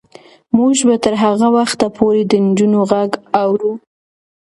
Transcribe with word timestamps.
موږ 0.57 0.75
به 0.87 0.95
تر 1.03 1.13
هغه 1.23 1.47
وخته 1.57 1.87
پورې 1.97 2.21
د 2.25 2.33
نجونو 2.45 2.79
غږ 2.91 3.11
اورو. 3.43 3.71